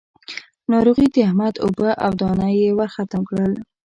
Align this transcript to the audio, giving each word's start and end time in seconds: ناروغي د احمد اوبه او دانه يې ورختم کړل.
ناروغي 0.71 1.07
د 1.11 1.15
احمد 1.27 1.55
اوبه 1.65 1.89
او 2.05 2.11
دانه 2.21 2.47
يې 2.59 2.69
ورختم 2.79 3.21
کړل. 3.29 3.53